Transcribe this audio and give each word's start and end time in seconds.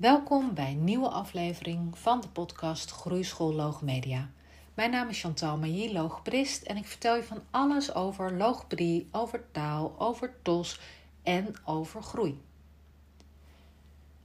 Welkom 0.00 0.54
bij 0.54 0.70
een 0.70 0.84
nieuwe 0.84 1.08
aflevering 1.08 1.98
van 1.98 2.20
de 2.20 2.28
podcast 2.28 2.90
Groeischool 2.90 3.52
Logomedia. 3.52 4.30
Mijn 4.74 4.90
naam 4.90 5.08
is 5.08 5.20
Chantal 5.20 5.58
Mailly, 5.58 5.92
logopedist 5.92 6.62
en 6.62 6.76
ik 6.76 6.86
vertel 6.86 7.16
je 7.16 7.22
van 7.22 7.42
alles 7.50 7.94
over 7.94 8.36
logopedie, 8.36 9.08
over 9.12 9.44
taal, 9.52 9.94
over 9.98 10.34
TOS 10.42 10.80
en 11.22 11.54
over 11.64 12.02
groei. 12.02 12.42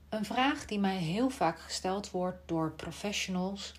Een 0.08 0.24
vraag 0.24 0.66
die 0.66 0.78
mij 0.78 0.96
heel 0.96 1.30
vaak 1.30 1.60
gesteld 1.60 2.10
wordt 2.10 2.48
door 2.48 2.70
professionals 2.70 3.74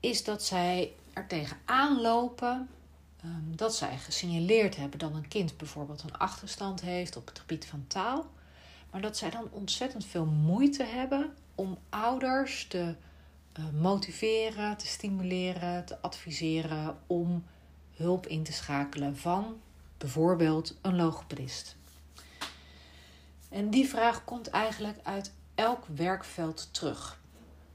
is 0.00 0.24
dat 0.24 0.42
zij 0.42 0.92
er 1.12 1.26
tegenaan 1.26 2.00
lopen 2.00 2.68
Ehm, 3.22 3.56
dat 3.56 3.76
zij 3.76 3.98
gesignaleerd 3.98 4.76
hebben 4.76 4.98
dat 4.98 5.14
een 5.14 5.28
kind 5.28 5.56
bijvoorbeeld 5.56 6.02
een 6.02 6.18
achterstand 6.18 6.80
heeft 6.80 7.16
op 7.16 7.26
het 7.26 7.38
gebied 7.38 7.66
van 7.66 7.84
taal. 7.86 8.26
Maar 8.92 9.00
dat 9.00 9.16
zij 9.16 9.30
dan 9.30 9.48
ontzettend 9.50 10.04
veel 10.04 10.26
moeite 10.26 10.84
hebben 10.84 11.34
om 11.54 11.78
ouders 11.88 12.66
te 12.66 12.94
uh, 13.58 13.64
motiveren, 13.80 14.76
te 14.76 14.86
stimuleren, 14.86 15.84
te 15.84 16.00
adviseren 16.00 16.98
om 17.06 17.44
hulp 17.96 18.26
in 18.26 18.42
te 18.42 18.52
schakelen 18.52 19.16
van 19.16 19.60
bijvoorbeeld 19.98 20.78
een 20.80 20.96
logopedist. 20.96 21.76
En 23.48 23.70
die 23.70 23.88
vraag 23.88 24.24
komt 24.24 24.50
eigenlijk 24.50 24.98
uit 25.02 25.32
elk 25.54 25.86
werkveld 25.94 26.68
terug. 26.74 27.20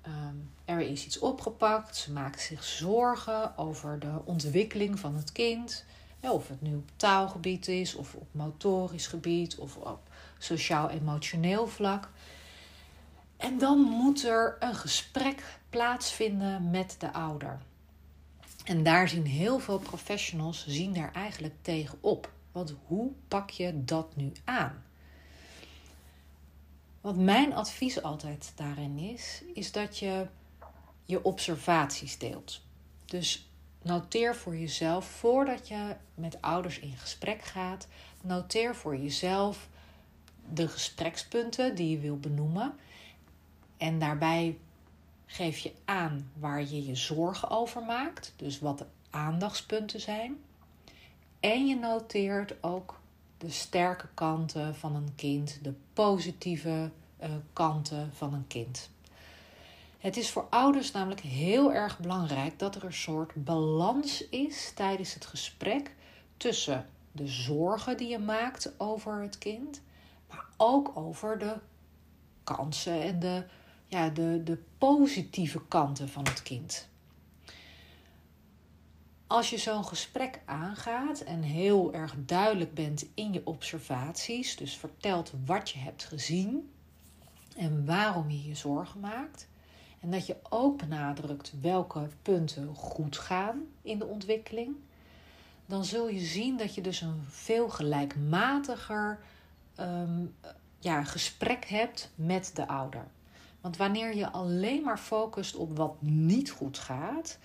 Ehm, 0.02 0.36
er 0.66 0.80
is 0.80 1.06
iets 1.06 1.20
opgepakt, 1.20 1.96
ze 1.96 2.12
maken 2.12 2.42
zich 2.42 2.64
zorgen 2.64 3.58
over 3.58 4.00
de 4.00 4.20
ontwikkeling 4.26 5.00
van 5.00 5.16
het 5.16 5.32
kind. 5.32 5.86
Of 6.22 6.48
het 6.48 6.62
nu 6.62 6.76
op 6.76 6.90
taalgebied 6.96 7.68
is, 7.68 7.96
of 7.96 8.14
op 8.14 8.28
motorisch 8.32 9.08
gebied, 9.08 9.58
of 9.58 9.76
op 9.76 10.00
sociaal-emotioneel 10.38 11.68
vlak. 11.68 12.10
En 13.38 13.58
dan 13.58 13.80
moet 13.80 14.24
er 14.24 14.56
een 14.60 14.76
gesprek 14.76 15.60
plaatsvinden 15.70 16.70
met 16.70 16.96
de 17.00 17.14
ouder. 17.14 17.60
En 18.66 18.84
daar 18.84 19.10
zien 19.10 19.26
heel 19.26 19.60
veel 19.60 19.80
professionals 19.80 20.68
zien 20.68 20.94
daar 20.94 21.14
eigenlijk 21.14 21.54
tegenop. 21.62 22.32
Want 22.52 22.76
hoe 22.86 23.12
pak 23.28 23.50
je 23.50 23.84
dat 23.84 24.16
nu 24.16 24.32
aan? 24.44 24.84
Wat 27.02 27.16
mijn 27.16 27.54
advies 27.54 28.02
altijd 28.02 28.52
daarin 28.56 28.98
is, 28.98 29.44
is 29.54 29.72
dat 29.72 30.00
je 30.00 30.28
je 31.06 31.24
observaties 31.24 32.18
deelt. 32.18 32.62
Dus 33.06 33.50
noteer 33.88 34.36
voor 34.36 34.58
jezelf, 34.58 35.06
voordat 35.06 35.68
je 35.68 35.96
met 36.16 36.42
ouders 36.42 36.80
in 36.80 36.98
gesprek 36.98 37.42
gaat, 37.42 37.88
noteer 38.22 38.76
voor 38.76 38.98
jezelf 38.98 39.70
de 40.54 40.68
gesprekspunten 40.68 41.76
die 41.76 41.90
je 41.90 42.00
wil 42.00 42.18
benoemen. 42.20 42.74
En 43.78 44.00
daarbij 44.00 44.58
geef 45.26 45.58
je 45.58 45.72
aan 45.86 46.32
waar 46.40 46.62
je 46.62 46.86
je 46.86 46.96
zorgen 46.96 47.50
over 47.50 47.84
maakt, 47.84 48.34
dus 48.36 48.60
wat 48.60 48.78
de 48.78 48.86
aandachtspunten 49.10 50.02
zijn. 50.02 50.38
En 51.40 51.68
je 51.68 51.76
noteert 51.76 52.64
ook 52.64 53.00
de 53.38 53.50
sterke 53.50 54.08
kanten 54.14 54.76
van 54.76 54.96
een 54.96 55.16
kind, 55.16 55.60
de 55.62 55.74
positieve 55.94 56.92
uh, 57.24 57.30
kanten 57.54 58.12
van 58.14 58.34
een 58.34 58.48
kind. 58.48 58.90
Het 59.98 60.18
is 60.18 60.30
voor 60.30 60.48
ouders 60.50 60.92
namelijk 60.92 61.22
heel 61.22 61.74
erg 61.74 62.00
belangrijk 62.00 62.60
dat 62.60 62.76
er 62.76 62.84
een 62.84 62.94
soort 62.94 63.44
balans 63.44 64.30
is 64.30 64.72
tijdens 64.76 65.14
het 65.14 65.26
gesprek 65.26 65.96
tussen 66.38 66.86
de 67.12 67.28
zorgen 67.28 67.98
die 67.98 68.08
je 68.08 68.20
maakt 68.20 68.80
over 68.80 69.22
het 69.22 69.38
kind, 69.38 69.82
maar 70.30 70.46
ook 70.58 70.92
over 70.98 71.40
de 71.40 71.56
kansen 72.44 73.02
en 73.02 73.20
de, 73.20 73.46
ja, 73.88 74.10
de, 74.10 74.42
de 74.44 74.58
positieve 74.78 75.62
kanten 75.68 76.10
van 76.10 76.24
het 76.24 76.44
kind. 76.44 76.88
Als 79.28 79.50
je 79.50 79.58
zo'n 79.58 79.86
gesprek 79.86 80.42
aangaat 80.46 81.20
en 81.20 81.42
heel 81.42 81.94
erg 81.94 82.16
duidelijk 82.18 82.74
bent 82.74 83.06
in 83.14 83.34
je 83.34 83.42
observaties, 83.44 84.56
dus 84.56 84.78
vertelt 84.78 85.34
wat 85.46 85.70
je 85.70 85.80
hebt 85.80 86.04
gezien 86.04 86.72
en 87.56 87.86
waarom 87.86 88.30
je 88.30 88.44
je 88.44 88.56
zorgen 88.56 89.00
maakt, 89.00 89.48
en 90.00 90.12
dat 90.12 90.26
je 90.26 90.36
ook 90.50 90.78
benadrukt 90.78 91.54
welke 91.62 92.08
punten 92.22 92.76
goed 92.76 93.18
gaan 93.18 93.62
in 93.82 94.00
de 94.00 94.06
ontwikkeling, 94.06 94.76
dan 95.66 95.86
zul 95.86 96.10
je 96.10 96.20
zien 96.20 96.58
dat 96.58 96.76
je 96.76 96.82
dus 96.82 97.02
een 97.02 97.24
veel 97.28 97.70
gelijkmatiger 97.70 99.20
ehm, 99.76 100.26
ja, 100.80 101.04
gesprek 101.04 101.66
hebt 101.66 102.12
met 102.16 102.52
de 102.54 102.68
ouder. 102.68 103.08
Want 103.62 103.78
wanneer 103.78 104.16
je 104.16 104.30
alleen 104.30 104.84
maar 104.84 104.98
focust 104.98 105.56
op 105.56 105.78
wat 105.78 106.02
niet 106.02 106.50
goed 106.50 106.78
gaat, 106.78 107.38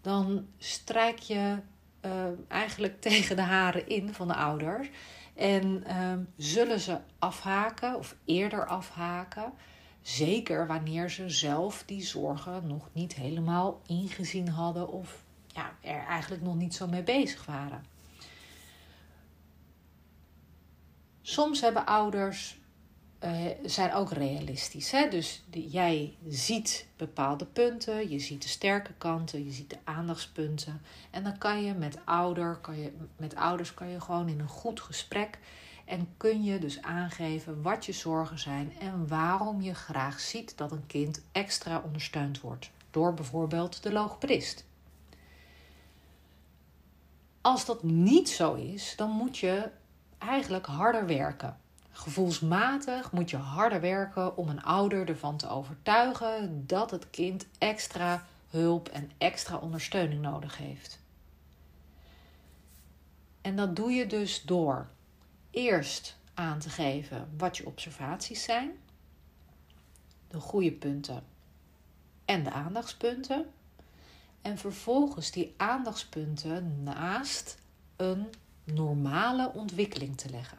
dan 0.00 0.46
strijk 0.58 1.18
je 1.18 1.56
uh, 2.04 2.12
eigenlijk 2.48 3.00
tegen 3.10 3.36
de 3.36 3.42
haren 3.42 3.88
in 3.88 4.14
van 4.14 4.28
de 4.28 4.34
ouders. 4.34 4.90
En 5.34 5.84
uh, 5.86 6.12
zullen 6.36 6.80
ze 6.80 6.98
afhaken 7.18 7.96
of 7.96 8.16
eerder 8.24 8.66
afhaken. 8.66 9.52
Zeker 10.02 10.66
wanneer 10.66 11.10
ze 11.10 11.30
zelf 11.30 11.82
die 11.86 12.02
zorgen 12.02 12.66
nog 12.66 12.88
niet 12.92 13.14
helemaal 13.14 13.80
ingezien 13.86 14.48
hadden 14.48 14.88
of 14.88 15.22
ja, 15.46 15.72
er 15.80 16.06
eigenlijk 16.06 16.42
nog 16.42 16.54
niet 16.54 16.74
zo 16.74 16.86
mee 16.86 17.02
bezig 17.02 17.46
waren. 17.46 17.84
Soms 21.22 21.60
hebben 21.60 21.86
ouders 21.86 22.58
uh, 23.24 23.46
zijn 23.64 23.92
ook 23.92 24.12
realistisch. 24.12 24.90
Hè? 24.90 25.08
Dus 25.08 25.42
jij 25.50 26.14
ziet 26.28 26.86
bepaalde 26.96 27.44
punten, 27.44 28.10
je 28.10 28.18
ziet 28.18 28.42
de 28.42 28.48
sterke 28.48 28.92
kanten, 28.98 29.44
je 29.44 29.52
ziet 29.52 29.70
de 29.70 29.78
aandachtspunten. 29.84 30.82
En 31.10 31.24
dan 31.24 31.38
kan 31.38 31.62
je 31.62 31.74
met, 31.74 31.98
ouder, 32.04 32.56
kan 32.56 32.78
je, 32.78 32.92
met 33.16 33.34
ouders 33.34 33.74
kan 33.74 33.88
je 33.88 34.00
gewoon 34.00 34.28
in 34.28 34.40
een 34.40 34.48
goed 34.48 34.80
gesprek 34.80 35.38
en 35.88 36.08
kun 36.16 36.42
je 36.44 36.58
dus 36.58 36.82
aangeven 36.82 37.62
wat 37.62 37.86
je 37.86 37.92
zorgen 37.92 38.38
zijn 38.38 38.72
en 38.80 39.08
waarom 39.08 39.60
je 39.60 39.74
graag 39.74 40.20
ziet 40.20 40.56
dat 40.56 40.72
een 40.72 40.86
kind 40.86 41.22
extra 41.32 41.82
ondersteund 41.84 42.40
wordt 42.40 42.70
door 42.90 43.14
bijvoorbeeld 43.14 43.82
de 43.82 43.92
logopedist. 43.92 44.64
Als 47.40 47.64
dat 47.64 47.82
niet 47.82 48.28
zo 48.28 48.54
is, 48.54 48.94
dan 48.96 49.10
moet 49.10 49.38
je 49.38 49.70
eigenlijk 50.18 50.66
harder 50.66 51.06
werken. 51.06 51.56
Gevoelsmatig 51.90 53.12
moet 53.12 53.30
je 53.30 53.36
harder 53.36 53.80
werken 53.80 54.36
om 54.36 54.48
een 54.48 54.62
ouder 54.62 55.08
ervan 55.08 55.36
te 55.36 55.48
overtuigen 55.48 56.66
dat 56.66 56.90
het 56.90 57.10
kind 57.10 57.46
extra 57.58 58.26
hulp 58.50 58.88
en 58.88 59.10
extra 59.18 59.56
ondersteuning 59.56 60.22
nodig 60.22 60.56
heeft. 60.56 61.00
En 63.40 63.56
dat 63.56 63.76
doe 63.76 63.90
je 63.90 64.06
dus 64.06 64.42
door 64.42 64.88
eerst 65.50 66.16
aan 66.34 66.58
te 66.58 66.70
geven 66.70 67.28
wat 67.36 67.56
je 67.56 67.66
observaties 67.66 68.42
zijn, 68.42 68.70
de 70.28 70.40
goede 70.40 70.72
punten 70.72 71.24
en 72.24 72.44
de 72.44 72.50
aandachtspunten. 72.50 73.46
En 74.42 74.58
vervolgens 74.58 75.30
die 75.30 75.54
aandachtspunten 75.56 76.82
naast 76.82 77.58
een 77.96 78.26
normale 78.64 79.52
ontwikkeling 79.54 80.16
te 80.16 80.30
leggen. 80.30 80.58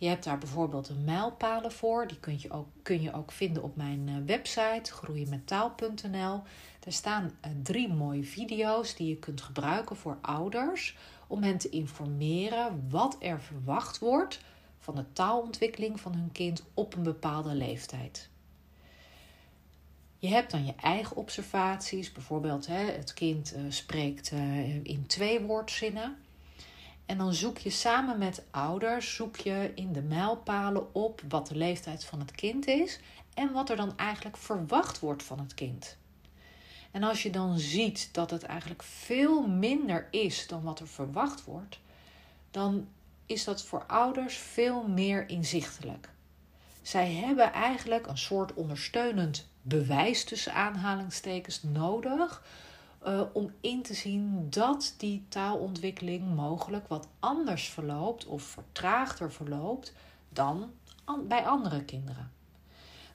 Je 0.00 0.08
hebt 0.08 0.24
daar 0.24 0.38
bijvoorbeeld 0.38 0.88
een 0.88 1.04
mijlpalen 1.04 1.72
voor. 1.72 2.06
Die 2.06 2.18
kun 2.18 2.38
je 2.40 2.50
ook, 2.50 2.66
kun 2.82 3.02
je 3.02 3.12
ook 3.12 3.32
vinden 3.32 3.62
op 3.62 3.76
mijn 3.76 4.08
eh, 4.08 4.14
website 4.26 4.92
groeienmetaal.nl. 4.92 6.42
Daar 6.80 6.92
staan 6.92 7.30
eh, 7.40 7.50
drie 7.62 7.88
mooie 7.88 8.24
video's 8.24 8.94
die 8.94 9.08
je 9.08 9.16
kunt 9.16 9.40
gebruiken 9.40 9.96
voor 9.96 10.18
ouders 10.20 10.96
om 11.30 11.42
hen 11.42 11.58
te 11.58 11.68
informeren 11.68 12.86
wat 12.88 13.16
er 13.20 13.40
verwacht 13.40 13.98
wordt 13.98 14.40
van 14.78 14.94
de 14.94 15.12
taalontwikkeling 15.12 16.00
van 16.00 16.14
hun 16.14 16.32
kind 16.32 16.64
op 16.74 16.94
een 16.94 17.02
bepaalde 17.02 17.54
leeftijd. 17.54 18.28
Je 20.18 20.28
hebt 20.28 20.50
dan 20.50 20.66
je 20.66 20.74
eigen 20.80 21.16
observaties, 21.16 22.12
bijvoorbeeld 22.12 22.66
het 22.66 23.14
kind 23.14 23.54
uh, 23.56 23.62
spreekt 23.68 24.32
uh, 24.32 24.84
in 24.84 25.04
twee 25.06 25.40
woordzinnen. 25.40 26.16
En 27.06 27.18
dan 27.18 27.34
zoek 27.34 27.58
je 27.58 27.70
samen 27.70 28.18
met 28.18 28.42
ouders, 28.50 29.14
zoek 29.14 29.36
je 29.36 29.72
in 29.74 29.92
de 29.92 30.02
mijlpalen 30.02 30.94
op 30.94 31.22
wat 31.28 31.46
de 31.46 31.56
leeftijd 31.56 32.04
van 32.04 32.18
het 32.18 32.30
kind 32.30 32.66
is 32.66 33.00
en 33.34 33.52
wat 33.52 33.70
er 33.70 33.76
dan 33.76 33.96
eigenlijk 33.96 34.36
verwacht 34.36 34.98
wordt 34.98 35.22
van 35.22 35.38
het 35.38 35.54
kind. 35.54 35.96
En 36.90 37.02
als 37.02 37.22
je 37.22 37.30
dan 37.30 37.58
ziet 37.58 38.08
dat 38.12 38.30
het 38.30 38.42
eigenlijk 38.42 38.82
veel 38.82 39.46
minder 39.46 40.08
is 40.10 40.46
dan 40.46 40.62
wat 40.62 40.80
er 40.80 40.88
verwacht 40.88 41.44
wordt, 41.44 41.80
dan 42.50 42.88
is 43.26 43.44
dat 43.44 43.62
voor 43.62 43.84
ouders 43.86 44.36
veel 44.36 44.88
meer 44.88 45.28
inzichtelijk. 45.28 46.10
Zij 46.82 47.12
hebben 47.12 47.52
eigenlijk 47.52 48.06
een 48.06 48.18
soort 48.18 48.54
ondersteunend 48.54 49.48
bewijs 49.62 50.24
tussen 50.24 50.54
aanhalingstekens 50.54 51.62
nodig 51.62 52.42
uh, 53.06 53.22
om 53.32 53.52
in 53.60 53.82
te 53.82 53.94
zien 53.94 54.46
dat 54.50 54.94
die 54.96 55.24
taalontwikkeling 55.28 56.34
mogelijk 56.34 56.88
wat 56.88 57.08
anders 57.18 57.68
verloopt 57.68 58.26
of 58.26 58.42
vertraagder 58.42 59.32
verloopt 59.32 59.92
dan 60.28 60.72
bij 61.28 61.46
andere 61.46 61.84
kinderen. 61.84 62.30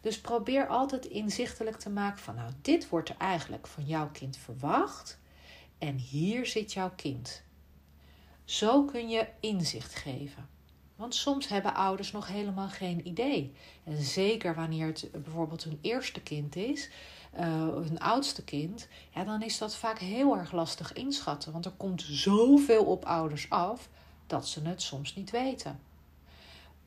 Dus 0.06 0.22
probeer 0.22 0.68
altijd 0.68 1.06
inzichtelijk 1.06 1.78
te 1.78 1.90
maken 1.90 2.20
van, 2.20 2.36
nou, 2.36 2.52
dit 2.62 2.90
wordt 2.90 3.10
er 3.10 3.18
eigenlijk 3.18 3.68
van 3.68 3.86
jouw 3.86 4.10
kind 4.12 4.38
verwacht 4.38 5.20
en 5.78 5.96
hier 5.96 6.46
zit 6.46 6.74
jouw 6.74 6.92
kind. 6.96 7.44
Zo 8.44 8.84
kun 8.84 9.10
je 9.10 9.28
inzicht 9.40 9.96
geven. 9.96 10.50
Want 10.96 11.16
soms 11.16 11.48
hebben 11.48 11.74
ouders 11.74 12.12
nog 12.12 12.28
helemaal 12.28 12.68
geen 12.68 13.08
idee. 13.08 13.54
En 13.84 14.02
zeker 14.02 14.56
wanneer 14.56 14.88
het 14.88 15.10
bijvoorbeeld 15.12 15.64
hun 15.64 15.80
eerste 15.82 16.22
kind 16.22 16.56
is, 16.56 16.90
uh, 17.40 17.42
hun 17.68 18.00
oudste 18.00 18.44
kind, 18.44 18.88
ja, 19.14 19.24
dan 19.24 19.42
is 19.42 19.58
dat 19.58 19.76
vaak 19.76 20.00
heel 20.00 20.38
erg 20.38 20.52
lastig 20.52 20.94
inschatten. 20.94 21.52
Want 21.52 21.66
er 21.66 21.74
komt 21.78 22.02
zoveel 22.02 22.86
op 22.86 23.06
ouders 23.06 23.50
af 23.50 23.90
dat 24.28 24.48
ze 24.48 24.62
het 24.62 24.82
soms 24.82 25.16
niet 25.16 25.32
weten. 25.32 25.80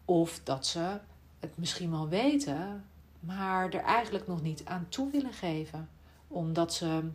Of 0.05 0.41
dat 0.44 0.67
ze 0.67 0.99
het 1.38 1.56
misschien 1.56 1.91
wel 1.91 2.09
weten, 2.09 2.85
maar 3.20 3.69
er 3.69 3.82
eigenlijk 3.82 4.26
nog 4.26 4.43
niet 4.43 4.65
aan 4.65 4.87
toe 4.88 5.11
willen 5.11 5.32
geven. 5.32 5.88
Omdat 6.29 6.75
ze 6.75 7.11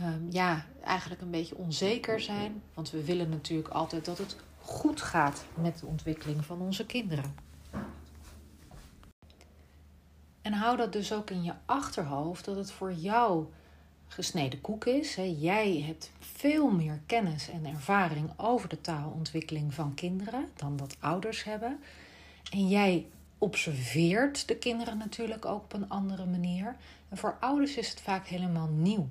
um, 0.00 0.26
ja, 0.30 0.66
eigenlijk 0.84 1.20
een 1.20 1.30
beetje 1.30 1.56
onzeker 1.56 2.20
zijn. 2.20 2.62
Want 2.74 2.90
we 2.90 3.04
willen 3.04 3.28
natuurlijk 3.28 3.68
altijd 3.68 4.04
dat 4.04 4.18
het 4.18 4.36
goed 4.60 5.00
gaat 5.00 5.44
met 5.54 5.78
de 5.78 5.86
ontwikkeling 5.86 6.44
van 6.44 6.60
onze 6.60 6.86
kinderen. 6.86 7.34
En 10.42 10.52
hou 10.52 10.76
dat 10.76 10.92
dus 10.92 11.12
ook 11.12 11.30
in 11.30 11.42
je 11.42 11.54
achterhoofd 11.64 12.44
dat 12.44 12.56
het 12.56 12.70
voor 12.70 12.92
jou 12.92 13.46
gesneden 14.06 14.60
koek 14.60 14.84
is. 14.84 15.14
Jij 15.38 15.80
hebt 15.86 16.10
veel 16.18 16.70
meer 16.70 17.00
kennis 17.06 17.50
en 17.50 17.66
ervaring 17.66 18.30
over 18.36 18.68
de 18.68 18.80
taalontwikkeling 18.80 19.74
van 19.74 19.94
kinderen 19.94 20.48
dan 20.56 20.76
dat 20.76 20.96
ouders 21.00 21.44
hebben. 21.44 21.78
En 22.50 22.68
jij 22.68 23.06
observeert 23.38 24.48
de 24.48 24.56
kinderen 24.56 24.98
natuurlijk 24.98 25.44
ook 25.44 25.62
op 25.62 25.72
een 25.72 25.88
andere 25.88 26.26
manier. 26.26 26.76
En 27.08 27.16
voor 27.16 27.36
ouders 27.40 27.76
is 27.76 27.90
het 27.90 28.00
vaak 28.00 28.26
helemaal 28.26 28.68
nieuw. 28.68 29.08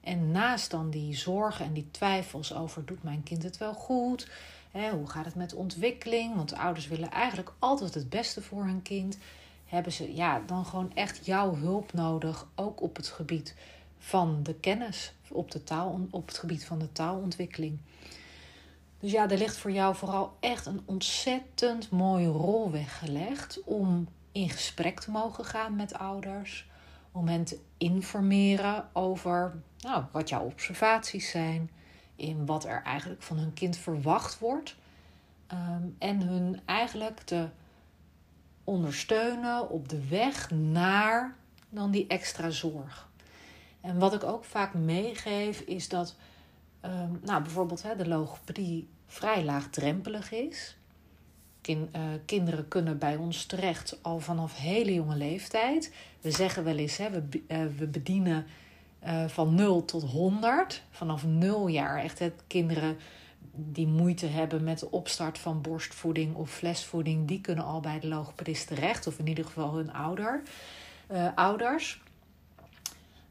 En 0.00 0.30
naast 0.30 0.70
dan 0.70 0.90
die 0.90 1.16
zorgen 1.16 1.64
en 1.64 1.72
die 1.72 1.88
twijfels 1.90 2.54
over 2.54 2.84
doet 2.84 3.02
mijn 3.02 3.22
kind 3.22 3.42
het 3.42 3.58
wel 3.58 3.74
goed? 3.74 4.30
Hè, 4.70 4.90
hoe 4.90 5.08
gaat 5.08 5.24
het 5.24 5.34
met 5.34 5.54
ontwikkeling? 5.54 6.34
Want 6.34 6.48
de 6.48 6.58
ouders 6.58 6.88
willen 6.88 7.10
eigenlijk 7.10 7.52
altijd 7.58 7.94
het 7.94 8.08
beste 8.08 8.42
voor 8.42 8.64
hun 8.64 8.82
kind. 8.82 9.18
Hebben 9.66 9.92
ze 9.92 10.14
ja, 10.14 10.42
dan 10.46 10.66
gewoon 10.66 10.94
echt 10.94 11.26
jouw 11.26 11.54
hulp 11.54 11.92
nodig, 11.92 12.46
ook 12.54 12.82
op 12.82 12.96
het 12.96 13.08
gebied 13.08 13.54
van 13.98 14.42
de 14.42 14.54
kennis, 14.54 15.12
op, 15.28 15.50
de 15.50 15.64
taal, 15.64 16.00
op 16.10 16.26
het 16.26 16.38
gebied 16.38 16.64
van 16.64 16.78
de 16.78 16.92
taalontwikkeling. 16.92 17.78
Dus 19.00 19.10
ja, 19.10 19.30
er 19.30 19.38
ligt 19.38 19.56
voor 19.56 19.70
jou 19.70 19.94
vooral 19.94 20.36
echt 20.40 20.66
een 20.66 20.82
ontzettend 20.84 21.90
mooie 21.90 22.26
rol 22.26 22.70
weggelegd 22.70 23.60
om 23.64 24.08
in 24.32 24.48
gesprek 24.50 25.00
te 25.00 25.10
mogen 25.10 25.44
gaan 25.44 25.76
met 25.76 25.94
ouders. 25.94 26.68
Om 27.12 27.28
hen 27.28 27.44
te 27.44 27.58
informeren 27.78 28.88
over 28.92 29.62
nou, 29.78 30.04
wat 30.12 30.28
jouw 30.28 30.44
observaties 30.44 31.30
zijn. 31.30 31.70
In 32.16 32.46
wat 32.46 32.64
er 32.64 32.82
eigenlijk 32.82 33.22
van 33.22 33.36
hun 33.36 33.52
kind 33.52 33.76
verwacht 33.76 34.38
wordt. 34.38 34.76
Ehm, 35.46 35.82
en 35.98 36.20
hun 36.20 36.60
eigenlijk 36.64 37.20
te 37.20 37.48
ondersteunen 38.64 39.70
op 39.70 39.88
de 39.88 40.08
weg 40.08 40.50
naar 40.50 41.36
dan 41.68 41.90
die 41.90 42.06
extra 42.06 42.50
zorg. 42.50 43.08
En 43.80 43.98
wat 43.98 44.14
ik 44.14 44.24
ook 44.24 44.44
vaak 44.44 44.74
meegeef 44.74 45.60
is 45.60 45.88
dat 45.88 46.16
um, 46.84 47.20
nou, 47.22 47.42
bijvoorbeeld 47.42 47.82
hè, 47.82 47.96
de 47.96 48.08
logopedie 48.08 48.88
vrij 49.06 49.44
laagdrempelig 49.44 50.32
is. 50.32 50.74
Uh, 51.68 51.76
kinderen 52.24 52.68
kunnen 52.68 52.98
bij 52.98 53.16
ons 53.16 53.44
terecht 53.44 53.98
al 54.02 54.20
vanaf 54.20 54.56
hele 54.56 54.94
jonge 54.94 55.16
leeftijd. 55.16 55.92
We 56.20 56.30
zeggen 56.30 56.64
wel 56.64 56.76
eens, 56.76 56.96
hè, 56.96 57.10
we, 57.10 57.42
uh, 57.48 57.58
we 57.78 57.86
bedienen 57.86 58.46
uh, 59.04 59.28
van 59.28 59.54
0 59.54 59.84
tot 59.84 60.02
100. 60.02 60.82
Vanaf 60.90 61.24
0 61.24 61.68
jaar 61.68 62.02
echt 62.02 62.18
hè, 62.18 62.32
kinderen 62.46 62.96
die 63.52 63.86
moeite 63.86 64.26
hebben 64.26 64.64
met 64.64 64.78
de 64.78 64.90
opstart 64.90 65.38
van 65.38 65.60
borstvoeding 65.60 66.34
of 66.34 66.50
flesvoeding, 66.50 67.28
die 67.28 67.40
kunnen 67.40 67.64
al 67.64 67.80
bij 67.80 68.00
de 68.00 68.08
logopedist 68.08 68.66
terecht, 68.66 69.06
of 69.06 69.18
in 69.18 69.28
ieder 69.28 69.44
geval 69.44 69.74
hun 69.74 69.92
ouder, 69.92 70.42
ouders. 71.34 72.00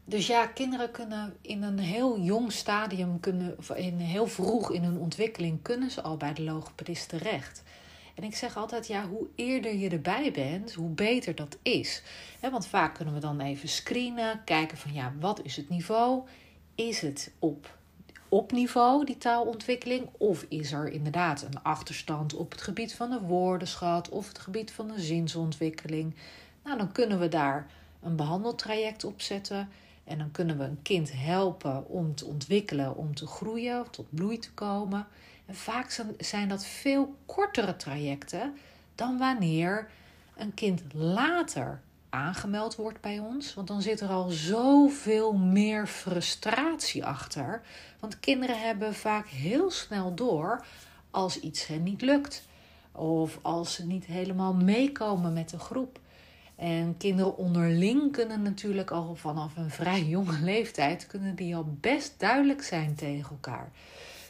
Dus 0.10 0.28
ja, 0.28 0.46
kinderen 0.46 0.92
kunnen 0.92 1.38
in 1.42 1.64
een 1.64 1.80
heel 1.80 2.20
jong 2.20 2.52
stadium, 2.52 3.20
kunnen, 3.20 3.56
in 3.76 3.98
heel 3.98 4.28
vroeg 4.28 4.72
in 4.72 4.84
hun 4.84 4.98
ontwikkeling, 4.98 5.62
kunnen 5.62 5.92
ze 5.92 6.02
al 6.02 6.18
bij 6.18 6.34
de 6.34 6.42
logopedist 6.42 7.10
terecht. 7.10 7.64
En 8.16 8.24
ik 8.24 8.36
zeg 8.36 8.58
altijd, 8.58 8.88
ja, 8.88 9.08
hoe 9.08 9.28
eerder 9.36 9.76
je 9.76 9.90
erbij 9.90 10.32
bent, 10.32 10.74
hoe 10.74 10.90
beter 10.90 11.36
dat 11.36 11.58
is. 11.62 12.04
want 12.42 12.68
vaak 12.68 12.96
kunnen 12.96 13.14
we 13.14 13.20
dan 13.20 13.40
even 13.40 13.70
screenen, 13.70 14.42
kijken 14.44 14.78
van 14.78 14.94
ja, 14.94 15.14
wat 15.20 15.42
is 15.44 15.56
het 15.56 15.70
niveau? 15.70 16.22
Is 16.76 17.02
het 17.02 17.32
op, 17.40 17.78
op 18.30 18.52
niveau, 18.52 19.06
die 19.06 19.18
taalontwikkeling? 19.18 20.10
Of 20.18 20.46
is 20.48 20.72
er 20.72 20.92
inderdaad 20.92 21.42
een 21.42 21.64
achterstand 21.64 22.34
op 22.34 22.52
het 22.52 22.62
gebied 22.62 22.94
van 22.94 23.10
de 23.10 23.22
woordenschat 23.22 24.10
of 24.10 24.28
het 24.28 24.40
gebied 24.40 24.72
van 24.72 24.88
de 24.88 25.02
zinsontwikkeling? 25.02 26.16
Nou, 26.64 26.78
dan 26.78 26.92
kunnen 26.92 27.20
we 27.20 27.28
daar 27.28 27.68
een 28.02 28.16
behandeltraject 28.16 29.04
op 29.04 29.22
zetten. 29.22 29.70
En 30.10 30.18
dan 30.18 30.32
kunnen 30.32 30.58
we 30.58 30.64
een 30.64 30.82
kind 30.82 31.12
helpen 31.14 31.88
om 31.88 32.16
te 32.16 32.26
ontwikkelen, 32.26 32.96
om 32.96 33.16
te 33.16 33.28
groeien, 33.28 33.92
tot 33.92 34.06
bloei 34.10 34.40
te 34.40 34.52
komen. 34.52 35.08
En 35.46 35.56
vaak 35.56 36.04
zijn 36.18 36.50
dat 36.50 36.66
veel 36.66 37.16
kortere 37.26 37.76
trajecten 37.76 38.58
dan 38.96 39.18
wanneer 39.18 39.90
een 40.36 40.54
kind 40.54 40.84
later 40.94 41.82
aangemeld 42.10 42.76
wordt 42.76 43.02
bij 43.02 43.20
ons. 43.20 43.54
Want 43.54 43.68
dan 43.68 43.82
zit 43.82 44.00
er 44.00 44.10
al 44.10 44.30
zoveel 44.30 45.34
meer 45.34 45.88
frustratie 45.88 47.06
achter. 47.06 47.62
Want 48.00 48.20
kinderen 48.20 48.62
hebben 48.62 48.96
vaak 48.96 49.28
heel 49.28 49.72
snel 49.72 50.16
door 50.16 50.66
als 51.12 51.40
iets 51.40 51.68
hen 51.68 51.84
niet 51.84 52.02
lukt. 52.02 52.48
Of 52.92 53.40
als 53.42 53.74
ze 53.74 53.86
niet 53.86 54.06
helemaal 54.06 54.54
meekomen 54.54 55.34
met 55.34 55.50
de 55.50 55.60
groep. 55.60 56.00
En 56.60 56.98
kinderen 56.98 57.38
onderling 57.38 58.12
kunnen 58.12 58.42
natuurlijk 58.42 58.92
al 58.92 59.16
vanaf 59.16 59.58
een 59.58 59.70
vrij 59.70 60.04
jonge 60.04 60.40
leeftijd 60.42 61.08
kunnen 61.08 61.36
die 61.36 61.56
al 61.56 61.66
best 61.80 62.14
duidelijk 62.18 62.62
zijn 62.62 62.96
tegen 62.96 63.30
elkaar. 63.30 63.72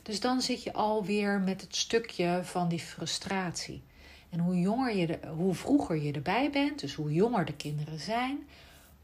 Dus 0.03 0.19
dan 0.19 0.41
zit 0.41 0.63
je 0.63 0.73
alweer 0.73 1.39
met 1.39 1.61
het 1.61 1.75
stukje 1.75 2.39
van 2.43 2.67
die 2.67 2.79
frustratie. 2.79 3.81
En 4.29 4.39
hoe, 4.39 4.59
jonger 4.59 4.95
je 4.95 5.19
hoe 5.35 5.53
vroeger 5.53 6.01
je 6.01 6.11
erbij 6.11 6.49
bent, 6.51 6.79
dus 6.79 6.93
hoe 6.93 7.13
jonger 7.13 7.45
de 7.45 7.55
kinderen 7.55 7.99
zijn, 7.99 8.47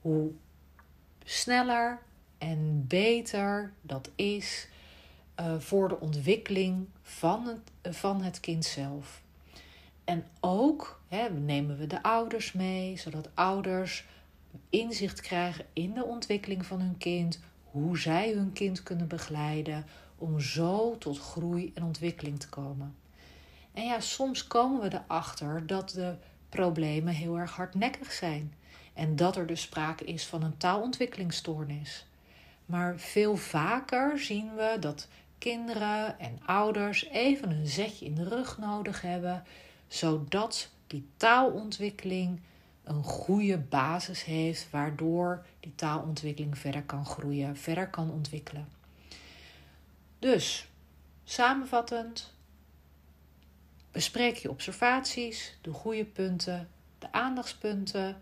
hoe 0.02 0.32
sneller 1.24 2.00
en 2.38 2.86
beter 2.88 3.74
dat 3.82 4.10
is 4.16 4.68
uh, 5.40 5.60
voor 5.60 5.88
de 5.88 6.00
ontwikkeling 6.00 6.86
van 7.02 7.48
het, 7.48 7.96
van 7.96 8.22
het 8.22 8.40
kind 8.40 8.66
zelf. 8.66 9.24
En 10.06 10.26
ook 10.40 11.02
hè, 11.08 11.30
nemen 11.30 11.78
we 11.78 11.88
de 11.88 12.04
ouders 12.04 12.54
mee, 12.54 12.98
zodat 12.98 13.30
ouders 13.34 14.06
inzicht 14.70 15.22
krijgen 15.22 15.66
in 15.74 15.94
de 15.94 16.06
ontwikkeling 16.06 16.66
van 16.66 16.80
hun 16.80 16.98
kind, 16.98 17.40
hoe 17.64 17.98
zij 17.98 18.32
hun 18.32 18.54
kind 18.54 18.84
kunnen 18.84 19.08
begeleiden 19.08 19.86
om 20.18 20.40
zo 20.40 20.98
tot 20.98 21.20
groei 21.20 21.72
en 21.74 21.84
ontwikkeling 21.84 22.40
te 22.40 22.50
komen. 22.50 22.96
En 23.74 23.86
ja, 23.86 24.00
soms 24.00 24.48
komen 24.48 24.82
we 24.82 24.94
erachter 24.94 25.68
dat 25.68 25.90
de 25.90 26.16
problemen 26.50 27.14
heel 27.14 27.38
erg 27.38 27.52
hardnekkig 27.52 28.12
zijn 28.12 28.54
en 28.94 29.16
dat 29.16 29.36
er 29.36 29.48
dus 29.48 29.62
sprake 29.62 30.06
is 30.06 30.26
van 30.26 30.44
een 30.44 30.58
taalontwikkelingsstoornis. 30.58 32.06
Maar 32.66 33.00
veel 33.00 33.36
vaker 33.36 34.20
zien 34.20 34.56
we 34.56 34.78
dat 34.80 35.08
kinderen 35.38 36.20
en 36.20 36.40
ouders 36.46 37.06
even 37.06 37.52
een 37.52 37.68
zetje 37.68 38.06
in 38.06 38.16
de 38.16 38.30
rug 38.30 38.58
nodig 38.58 39.02
hebben 39.02 39.44
zodat 39.88 40.70
die 40.88 41.08
taalontwikkeling 41.18 42.42
een 42.84 43.04
goede 43.04 43.58
basis 43.58 44.24
heeft, 44.24 44.70
waardoor 44.70 45.46
die 45.60 45.76
taalontwikkeling 45.76 46.58
verder 46.58 46.84
kan 46.84 47.06
groeien, 47.06 47.58
verder 47.58 47.90
kan 47.90 48.12
ontwikkelen. 48.12 48.68
Dus, 50.20 50.68
samenvattend, 51.24 52.34
bespreek 53.92 54.36
je 54.36 54.50
observaties, 54.50 55.58
de 55.62 55.72
goede 55.72 56.06
punten, 56.06 56.70
de 57.00 57.12
aandachtspunten, 57.12 58.18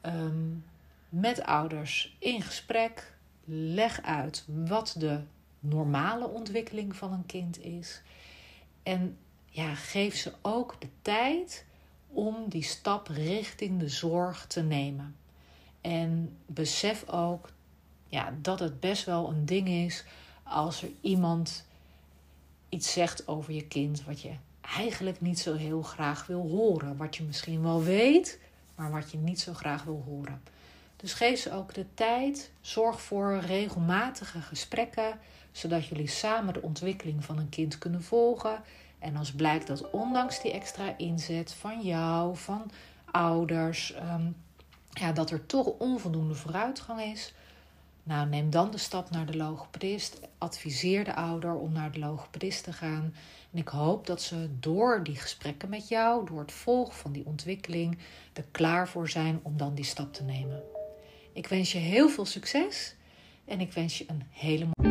ehm, 0.00 0.52
met 1.08 1.42
ouders 1.42 2.16
in 2.18 2.42
gesprek. 2.42 3.14
Leg 3.44 4.02
uit 4.02 4.44
wat 4.46 4.94
de 4.98 5.20
normale 5.60 6.28
ontwikkeling 6.28 6.96
van 6.96 7.12
een 7.12 7.26
kind 7.26 7.62
is. 7.64 8.02
En 8.82 9.18
ja, 9.50 9.74
geef 9.74 10.16
ze 10.16 10.32
ook 10.42 10.76
de 10.80 10.88
tijd 11.02 11.64
om 12.08 12.48
die 12.48 12.62
stap 12.62 13.08
richting 13.08 13.80
de 13.80 13.88
zorg 13.88 14.46
te 14.46 14.62
nemen. 14.62 15.16
En 15.80 16.36
besef 16.46 17.08
ook 17.08 17.50
ja, 18.06 18.34
dat 18.42 18.60
het 18.60 18.80
best 18.80 19.04
wel 19.04 19.28
een 19.28 19.46
ding 19.46 19.68
is 19.68 20.04
als 20.42 20.82
er 20.82 20.90
iemand 21.00 21.66
iets 22.68 22.92
zegt 22.92 23.28
over 23.28 23.52
je 23.52 23.66
kind 23.66 24.04
wat 24.04 24.20
je 24.20 24.32
eigenlijk 24.60 25.20
niet 25.20 25.38
zo 25.38 25.54
heel 25.54 25.82
graag 25.82 26.26
wil 26.26 26.48
horen. 26.48 26.96
Wat 26.96 27.16
je 27.16 27.22
misschien 27.22 27.62
wel 27.62 27.82
weet, 27.82 28.38
maar 28.74 28.90
wat 28.90 29.10
je 29.10 29.18
niet 29.18 29.40
zo 29.40 29.54
graag 29.54 29.82
wil 29.84 30.02
horen. 30.06 30.42
Dus 30.96 31.12
geef 31.12 31.40
ze 31.40 31.52
ook 31.52 31.74
de 31.74 31.86
tijd. 31.94 32.50
Zorg 32.60 33.00
voor 33.00 33.38
regelmatige 33.38 34.40
gesprekken, 34.40 35.18
zodat 35.52 35.86
jullie 35.86 36.08
samen 36.08 36.54
de 36.54 36.62
ontwikkeling 36.62 37.24
van 37.24 37.38
een 37.38 37.48
kind 37.48 37.78
kunnen 37.78 38.02
volgen. 38.02 38.62
En 39.00 39.16
als 39.16 39.32
blijkt 39.32 39.66
dat 39.66 39.90
ondanks 39.90 40.42
die 40.42 40.52
extra 40.52 40.94
inzet 40.96 41.52
van 41.52 41.80
jou, 41.80 42.36
van 42.36 42.70
ouders, 43.10 43.92
ehm, 43.92 44.26
ja, 44.90 45.12
dat 45.12 45.30
er 45.30 45.46
toch 45.46 45.66
onvoldoende 45.66 46.34
vooruitgang 46.34 47.00
is, 47.00 47.34
nou, 48.02 48.28
neem 48.28 48.50
dan 48.50 48.70
de 48.70 48.78
stap 48.78 49.10
naar 49.10 49.26
de 49.26 49.36
logopedist. 49.36 50.20
Adviseer 50.38 51.04
de 51.04 51.14
ouder 51.14 51.54
om 51.54 51.72
naar 51.72 51.92
de 51.92 51.98
logopedist 51.98 52.64
te 52.64 52.72
gaan. 52.72 53.14
En 53.52 53.58
ik 53.58 53.68
hoop 53.68 54.06
dat 54.06 54.22
ze 54.22 54.48
door 54.60 55.02
die 55.02 55.16
gesprekken 55.16 55.68
met 55.68 55.88
jou, 55.88 56.26
door 56.26 56.40
het 56.40 56.52
volgen 56.52 56.94
van 56.94 57.12
die 57.12 57.26
ontwikkeling, 57.26 57.98
er 58.32 58.44
klaar 58.50 58.88
voor 58.88 59.08
zijn 59.08 59.40
om 59.42 59.56
dan 59.56 59.74
die 59.74 59.84
stap 59.84 60.12
te 60.12 60.22
nemen. 60.22 60.62
Ik 61.32 61.46
wens 61.46 61.72
je 61.72 61.78
heel 61.78 62.08
veel 62.08 62.26
succes 62.26 62.94
en 63.44 63.60
ik 63.60 63.72
wens 63.72 63.98
je 63.98 64.04
een 64.08 64.22
hele 64.30 64.64
mooie. 64.64 64.89